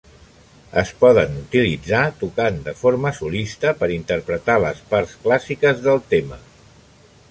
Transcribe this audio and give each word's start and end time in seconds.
Es 0.81 0.93
poden 1.03 1.35
utilitzar 1.41 1.99
tocant 2.23 2.57
de 2.69 2.75
forma 2.81 3.13
solista 3.21 3.77
per 3.83 3.93
interpretar 4.01 4.59
les 4.69 4.85
parts 4.95 5.17
clàssiques 5.27 5.87
del 5.89 6.05
tema. 6.15 6.47